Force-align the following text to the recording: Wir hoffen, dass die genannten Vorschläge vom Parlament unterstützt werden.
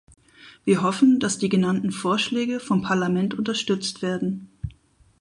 Wir 0.65 0.81
hoffen, 0.81 1.19
dass 1.19 1.37
die 1.37 1.47
genannten 1.47 1.91
Vorschläge 1.91 2.59
vom 2.59 2.81
Parlament 2.81 3.37
unterstützt 3.37 4.01
werden. 4.01 4.49